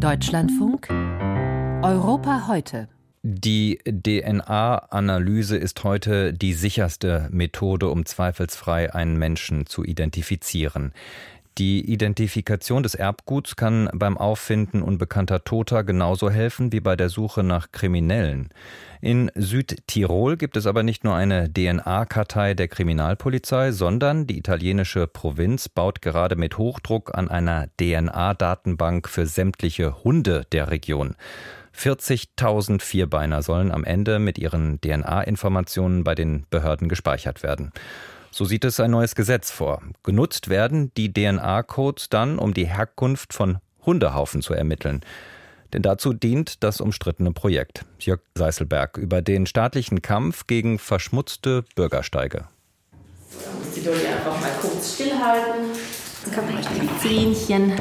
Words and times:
Deutschlandfunk 0.00 0.88
Europa 0.88 2.48
heute. 2.48 2.88
Die 3.22 3.78
DNA-Analyse 3.84 5.58
ist 5.58 5.84
heute 5.84 6.32
die 6.32 6.54
sicherste 6.54 7.28
Methode, 7.30 7.88
um 7.90 8.06
zweifelsfrei 8.06 8.94
einen 8.94 9.18
Menschen 9.18 9.66
zu 9.66 9.84
identifizieren. 9.84 10.94
Die 11.60 11.92
Identifikation 11.92 12.82
des 12.82 12.94
Erbguts 12.94 13.54
kann 13.54 13.90
beim 13.92 14.16
Auffinden 14.16 14.80
unbekannter 14.80 15.44
Toter 15.44 15.84
genauso 15.84 16.30
helfen 16.30 16.72
wie 16.72 16.80
bei 16.80 16.96
der 16.96 17.10
Suche 17.10 17.42
nach 17.42 17.70
Kriminellen. 17.70 18.48
In 19.02 19.30
Südtirol 19.34 20.38
gibt 20.38 20.56
es 20.56 20.66
aber 20.66 20.82
nicht 20.82 21.04
nur 21.04 21.16
eine 21.16 21.52
DNA-Kartei 21.52 22.54
der 22.54 22.68
Kriminalpolizei, 22.68 23.72
sondern 23.72 24.26
die 24.26 24.38
italienische 24.38 25.06
Provinz 25.06 25.68
baut 25.68 26.00
gerade 26.00 26.34
mit 26.34 26.56
Hochdruck 26.56 27.14
an 27.14 27.28
einer 27.28 27.66
DNA-Datenbank 27.78 29.06
für 29.06 29.26
sämtliche 29.26 30.02
Hunde 30.02 30.46
der 30.52 30.70
Region. 30.70 31.14
40.000 31.76 32.80
Vierbeiner 32.80 33.42
sollen 33.42 33.70
am 33.70 33.84
Ende 33.84 34.18
mit 34.18 34.38
ihren 34.38 34.80
DNA-Informationen 34.80 36.04
bei 36.04 36.14
den 36.14 36.46
Behörden 36.48 36.88
gespeichert 36.88 37.42
werden. 37.42 37.70
So 38.30 38.44
sieht 38.44 38.64
es 38.64 38.78
ein 38.80 38.90
neues 38.92 39.14
Gesetz 39.14 39.50
vor. 39.50 39.82
Genutzt 40.04 40.48
werden 40.48 40.92
die 40.96 41.12
DNA-Codes 41.12 42.08
dann, 42.08 42.38
um 42.38 42.54
die 42.54 42.66
Herkunft 42.66 43.32
von 43.32 43.58
Hundehaufen 43.84 44.42
zu 44.42 44.54
ermitteln. 44.54 45.00
Denn 45.72 45.82
dazu 45.82 46.12
dient 46.12 46.62
das 46.62 46.80
umstrittene 46.80 47.32
Projekt. 47.32 47.84
Jörg 47.98 48.20
Seißelberg 48.36 48.96
über 48.96 49.22
den 49.22 49.46
staatlichen 49.46 50.02
Kampf 50.02 50.46
gegen 50.46 50.78
verschmutzte 50.78 51.64
Bürgersteige. 51.74 52.44
Dann 53.44 53.58
muss 53.58 53.74
die 53.74 53.82
Dolly 53.82 54.06
einfach 54.06 54.40
mal 54.40 54.50
kurz 54.60 54.94
stillhalten. 54.94 55.70
Dann 56.24 56.34
kann 56.34 56.52
man 56.52 56.62
die 56.62 56.98
Zähnchen 56.98 57.72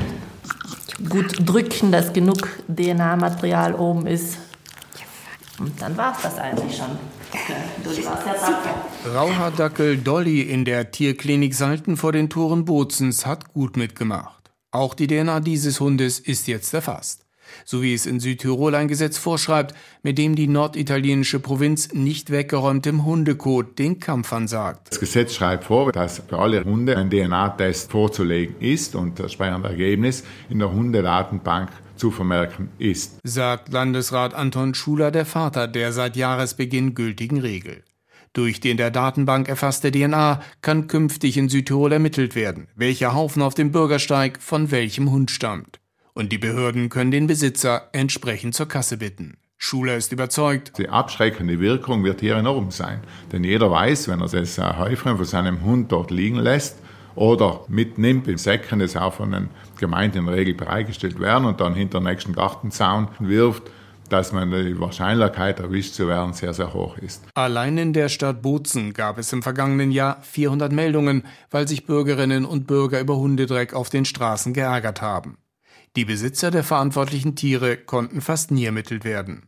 gut 1.10 1.48
drücken, 1.48 1.92
dass 1.92 2.14
genug 2.14 2.50
DNA-Material 2.68 3.74
oben 3.74 4.06
ist. 4.06 4.38
Und 5.60 5.82
dann 5.82 5.98
war 5.98 6.16
es 6.16 6.22
das 6.22 6.38
eigentlich 6.38 6.76
schon. 6.76 6.98
Tapfer. 8.04 8.76
Rauhaardackel 9.14 9.98
Dolly 9.98 10.42
in 10.42 10.66
der 10.66 10.92
Tierklinik 10.92 11.54
Salten 11.54 11.98
vor 11.98 12.12
den 12.12 12.30
Toren 12.30 12.66
Bozens 12.66 13.26
hat 13.26 13.54
gut 13.54 13.78
mitgemacht. 13.78 14.52
Auch 14.72 14.94
die 14.94 15.08
DNA 15.08 15.40
dieses 15.42 15.80
Hundes 15.80 16.20
ist 16.20 16.48
jetzt 16.48 16.74
erfasst. 16.74 17.26
So 17.66 17.82
wie 17.82 17.94
es 17.94 18.06
in 18.06 18.20
Südtirol 18.20 18.76
ein 18.76 18.88
Gesetz 18.88 19.18
vorschreibt, 19.18 19.74
mit 20.04 20.18
dem 20.18 20.36
die 20.36 20.48
norditalienische 20.48 21.40
Provinz 21.40 21.94
nicht 21.94 22.30
weggeräumtem 22.30 23.06
Hundekot 23.06 23.80
den 23.80 24.00
Kampf 24.00 24.32
ansagt. 24.34 24.92
Das 24.92 25.00
Gesetz 25.00 25.34
schreibt 25.34 25.66
vor, 25.66 25.92
dass 25.92 26.22
für 26.28 26.38
alle 26.38 26.64
Hunde 26.64 26.98
ein 26.98 27.10
DNA-Test 27.10 27.92
vorzulegen 27.92 28.56
ist 28.60 28.96
und 28.96 29.20
das 29.20 29.34
speichernde 29.34 29.70
Ergebnis 29.70 30.24
in 30.50 30.60
der 30.60 30.72
Hundedatenbank 30.72 31.70
zu 32.00 32.12
vermerken 32.12 32.70
ist. 32.80 33.20
sagt 33.24 33.72
Landesrat 33.72 34.34
Anton 34.34 34.74
Schuler, 34.74 35.12
der 35.12 35.26
Vater 35.26 35.68
der 35.68 35.92
seit 35.92 36.16
Jahresbeginn 36.16 36.96
gültigen 36.96 37.40
Regel. 37.40 37.84
Durch 38.34 38.60
die 38.60 38.70
in 38.70 38.78
der 38.78 38.92
Datenbank 38.92 39.50
erfasste 39.50 39.92
DNA 39.92 40.42
kann 40.62 40.88
künftig 40.88 41.38
in 41.38 41.50
Südtirol 41.50 41.92
ermittelt 41.92 42.36
werden, 42.36 42.68
welcher 42.76 43.14
Haufen 43.14 43.42
auf 43.42 43.56
dem 43.56 43.72
Bürgersteig 43.72 44.42
von 44.42 44.72
welchem 44.72 45.12
Hund 45.12 45.32
stammt. 45.32 45.80
Und 46.14 46.32
die 46.32 46.38
Behörden 46.38 46.90
können 46.90 47.12
den 47.12 47.28
Besitzer 47.28 47.90
entsprechend 47.92 48.54
zur 48.54 48.68
Kasse 48.68 48.98
bitten. 48.98 49.38
Schuler 49.58 49.98
ist 49.98 50.12
überzeugt, 50.14 50.78
Die 50.78 50.90
abschreckende 50.90 51.60
Wirkung 51.60 52.04
wird 52.04 52.22
hier 52.22 52.36
enorm 52.36 52.72
sein. 52.72 53.02
Denn 53.32 53.44
jeder 53.44 53.70
weiß, 53.70 54.08
wenn 54.08 54.22
er 54.22 54.30
das 54.30 54.58
Häufchen 54.58 55.18
von 55.18 55.26
seinem 55.26 55.62
Hund 55.64 55.92
dort 55.92 56.12
liegen 56.12 56.38
lässt 56.38 56.78
oder 57.20 57.66
mitnimmt 57.68 58.30
in 58.30 58.38
Säcken, 58.38 58.80
das 58.80 58.96
auch 58.96 59.14
von 59.14 59.32
den 59.32 59.50
Gemeinden 59.78 60.20
in 60.20 60.26
der 60.28 60.36
Regel 60.36 60.54
bereitgestellt 60.54 61.20
werden 61.20 61.44
und 61.44 61.60
dann 61.60 61.76
hinter 61.76 62.00
den 62.00 62.06
nächsten 62.06 62.32
Gartenzaun 62.32 63.10
wirft, 63.20 63.64
dass 64.08 64.32
man 64.32 64.50
die 64.52 64.80
Wahrscheinlichkeit 64.80 65.60
erwischt 65.60 65.96
zu 65.96 66.08
werden 66.08 66.32
sehr, 66.32 66.54
sehr 66.54 66.74
hoch 66.74 66.98
ist. 66.98 67.26
Allein 67.36 67.78
in 67.78 67.92
der 67.92 68.08
Stadt 68.08 68.42
Bozen 68.42 68.94
gab 68.94 69.18
es 69.18 69.34
im 69.34 69.44
vergangenen 69.44 69.92
Jahr 69.92 70.22
400 70.22 70.72
Meldungen, 70.72 71.26
weil 71.52 71.68
sich 71.68 71.86
Bürgerinnen 71.86 72.46
und 72.46 72.68
Bürger 72.68 73.02
über 73.02 73.18
Hundedreck 73.18 73.74
auf 73.74 73.90
den 73.90 74.06
Straßen 74.06 74.54
geärgert 74.54 75.02
haben. 75.02 75.38
Die 75.98 76.06
Besitzer 76.06 76.52
der 76.52 76.64
verantwortlichen 76.64 77.36
Tiere 77.36 77.76
konnten 77.76 78.22
fast 78.22 78.50
nie 78.50 78.64
ermittelt 78.64 79.04
werden. 79.04 79.44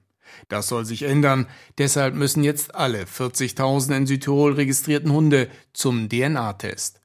Das 0.49 0.67
soll 0.67 0.83
sich 0.83 1.03
ändern, 1.03 1.47
deshalb 1.77 2.15
müssen 2.15 2.43
jetzt 2.43 2.75
alle 2.75 3.03
40.000 3.03 3.95
in 3.95 4.07
Südtirol 4.07 4.53
registrierten 4.53 5.11
Hunde 5.13 5.47
zum 5.73 6.09
DNA-Test. 6.09 7.00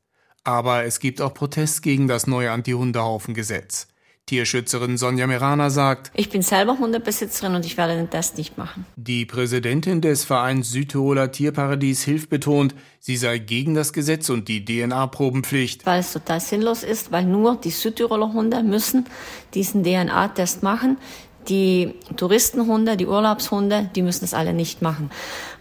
Aber 0.47 0.85
es 0.85 1.01
gibt 1.01 1.21
auch 1.21 1.35
Protest 1.35 1.83
gegen 1.83 2.07
das 2.07 2.29
neue 2.29 2.53
Anti-Hundehaufen-Gesetz. 2.53 3.89
Tierschützerin 4.27 4.97
Sonja 4.97 5.27
Merana 5.27 5.71
sagt, 5.71 6.13
Ich 6.15 6.31
bin 6.31 6.43
selber 6.43 6.79
Hundebesitzerin 6.79 7.57
und 7.57 7.67
ich 7.67 7.77
werde 7.77 7.97
den 7.97 8.11
Test 8.11 8.39
nicht 8.39 8.57
machen. 8.57 8.87
Die 8.95 9.25
Präsidentin 9.25 10.01
des 10.01 10.25
Vereins 10.25 10.71
Südtiroler 10.71 11.33
Tierparadies 11.33 12.05
Hilf 12.05 12.29
betont, 12.29 12.77
sie 13.01 13.17
sei 13.17 13.39
gegen 13.39 13.75
das 13.75 13.93
Gesetz 13.93 14.31
und 14.31 14.47
die 14.47 14.65
DNA-Probenpflicht. 14.65 15.85
Weil 15.85 15.99
es 15.99 16.13
total 16.13 16.39
sinnlos 16.39 16.85
ist, 16.85 17.11
weil 17.11 17.25
nur 17.25 17.57
die 17.57 17.71
Südtiroler 17.71 18.33
Hunde 18.33 18.63
müssen 18.63 19.07
diesen 19.55 19.83
DNA-Test 19.83 20.63
machen. 20.63 20.97
Die 21.49 21.95
Touristenhunde, 22.17 22.97
die 22.97 23.07
Urlaubshunde, 23.07 23.91
die 23.97 24.03
müssen 24.03 24.21
das 24.21 24.35
alle 24.35 24.53
nicht 24.53 24.81
machen. 24.81 25.11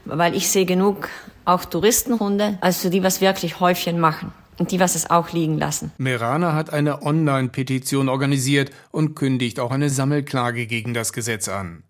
Weil 0.06 0.36
ich 0.36 0.48
sehe 0.48 0.66
genug 0.68 1.10
auch 1.44 1.66
Touristenhunde, 1.66 2.60
also 2.62 2.90
die 2.90 3.02
was 3.02 3.20
wirklich 3.20 3.60
Häufchen 3.60 4.00
machen 4.00 4.32
und 4.58 4.72
die 4.72 4.80
was 4.80 4.96
es 4.96 5.10
auch 5.10 5.32
liegen 5.32 5.58
lassen. 5.58 5.92
Merana 5.98 6.54
hat 6.54 6.72
eine 6.72 7.02
Online-Petition 7.02 8.10
organisiert 8.10 8.72
und 8.92 9.16
kündigt 9.16 9.60
auch 9.60 9.72
eine 9.72 9.90
Sammelklage 9.90 10.68
gegen 10.68 10.94
das 10.94 11.14
Gesetz 11.14 11.48
an. 11.48 11.84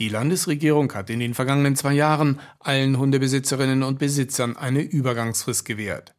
Die 0.00 0.08
Landesregierung 0.08 0.92
hat 0.92 1.08
in 1.08 1.20
den 1.20 1.34
vergangenen 1.34 1.76
zwei 1.76 1.92
Jahren 1.92 2.40
allen 2.58 2.98
Hundebesitzerinnen 2.98 3.84
und 3.84 3.98
Besitzern 3.98 4.56
eine 4.56 4.82
Übergangsfrist 4.82 5.64
gewährt. 5.64 6.14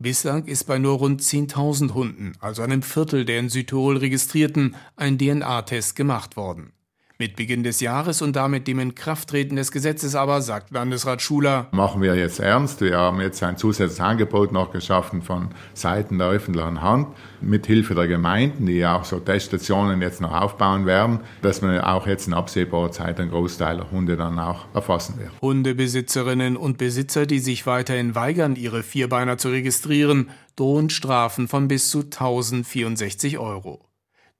Bislang 0.00 0.46
ist 0.46 0.64
bei 0.64 0.78
nur 0.78 0.98
rund 0.98 1.20
10.000 1.20 1.92
Hunden, 1.92 2.32
also 2.40 2.62
einem 2.62 2.82
Viertel 2.82 3.24
der 3.24 3.38
in 3.38 3.50
Südtirol 3.50 3.98
registrierten, 3.98 4.74
ein 4.96 5.18
DNA-Test 5.18 5.94
gemacht 5.94 6.36
worden. 6.36 6.72
Mit 7.20 7.36
Beginn 7.36 7.62
des 7.64 7.80
Jahres 7.80 8.22
und 8.22 8.34
damit 8.34 8.66
dem 8.66 8.78
Inkrafttreten 8.78 9.54
des 9.54 9.72
Gesetzes 9.72 10.14
aber, 10.14 10.40
sagt 10.40 10.70
Landesrat 10.70 11.20
Schuler, 11.20 11.68
Machen 11.70 12.00
wir 12.00 12.14
jetzt 12.14 12.40
ernst. 12.40 12.80
Wir 12.80 12.96
haben 12.96 13.20
jetzt 13.20 13.42
ein 13.42 13.58
zusätzliches 13.58 14.00
Angebot 14.00 14.52
noch 14.52 14.72
geschaffen 14.72 15.20
von 15.20 15.50
Seiten 15.74 16.16
der 16.16 16.28
öffentlichen 16.28 16.80
Hand, 16.80 17.08
mit 17.42 17.66
Hilfe 17.66 17.94
der 17.94 18.08
Gemeinden, 18.08 18.64
die 18.64 18.78
ja 18.78 18.96
auch 18.96 19.04
so 19.04 19.20
Teststationen 19.20 20.00
jetzt 20.00 20.22
noch 20.22 20.32
aufbauen 20.32 20.86
werden, 20.86 21.20
dass 21.42 21.60
man 21.60 21.78
auch 21.82 22.06
jetzt 22.06 22.26
in 22.26 22.32
absehbarer 22.32 22.90
Zeit 22.90 23.20
einen 23.20 23.28
Großteil 23.28 23.76
der 23.76 23.90
Hunde 23.90 24.16
dann 24.16 24.38
auch 24.38 24.64
erfassen 24.72 25.18
wird. 25.18 25.30
Hundebesitzerinnen 25.42 26.56
und 26.56 26.78
Besitzer, 26.78 27.26
die 27.26 27.40
sich 27.40 27.66
weiterhin 27.66 28.14
weigern, 28.14 28.56
ihre 28.56 28.82
Vierbeiner 28.82 29.36
zu 29.36 29.50
registrieren, 29.50 30.30
drohen 30.56 30.88
Strafen 30.88 31.48
von 31.48 31.68
bis 31.68 31.90
zu 31.90 31.98
1064 31.98 33.38
Euro. 33.38 33.89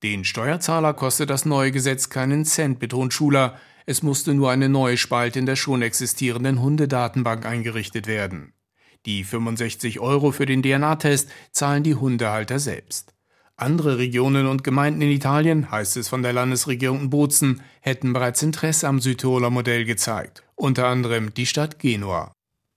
Den 0.03 0.25
Steuerzahler 0.25 0.94
kostet 0.94 1.28
das 1.28 1.44
neue 1.44 1.72
Gesetz 1.72 2.09
keinen 2.09 2.44
Cent, 2.47 2.78
betont 2.78 3.12
Schuler. 3.12 3.59
Es 3.84 4.03
musste 4.03 4.33
nur 4.33 4.50
eine 4.50 4.69
neue 4.69 4.97
Spalte 4.97 5.38
in 5.38 5.47
der 5.47 5.56
schon 5.56 5.83
existierenden 5.83 6.62
Hundedatenbank 6.62 7.44
eingerichtet 7.44 8.06
werden. 8.06 8.55
Die 9.06 9.25
65 9.25 10.00
Euro 10.00 10.31
für 10.31 10.47
den 10.47 10.62
DNA-Test 10.62 11.31
zahlen 11.53 11.83
die 11.83 11.94
Hundehalter 11.94 12.59
selbst. 12.59 13.15
Andere 13.56 13.99
Regionen 13.99 14.47
und 14.47 14.65
Gemeinden 14.65 15.03
in 15.03 15.10
Italien, 15.10 15.71
heißt 15.71 15.99
es 15.99 16.09
von 16.09 16.22
der 16.22 16.33
Landesregierung 16.33 17.00
in 17.00 17.10
Bozen, 17.10 17.60
hätten 17.83 18.15
bereits 18.15 18.43
Interesse 18.43 18.89
am 18.89 19.00
Südtiroler 19.00 19.50
Modell 19.50 19.84
gezeigt. 19.84 20.44
Unter 20.55 20.87
anderem 20.87 21.34
die 21.34 21.44
Stadt 21.44 21.78
Genua. 21.78 22.33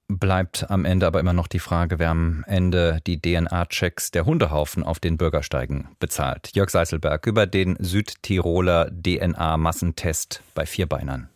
Bleibt 0.10 0.70
am 0.70 0.86
Ende 0.86 1.08
aber 1.08 1.20
immer 1.20 1.34
noch 1.34 1.48
die 1.48 1.60
Frage, 1.60 1.98
wer 1.98 2.10
am 2.10 2.44
Ende 2.46 3.00
die 3.08 3.22
DNA-Checks 3.22 4.12
der 4.12 4.26
Hundehaufen 4.26 4.84
auf 4.84 5.00
den 5.00 5.18
Bürgersteigen 5.18 5.88
bezahlt. 6.00 6.52
Jörg 6.54 6.70
Seißelberg 6.70 7.26
über 7.26 7.48
den 7.48 7.78
Südtiroler 7.80 8.92
DNA-Massentest 8.92 10.44
bei 10.54 10.66
Vierbeinern. 10.66 11.30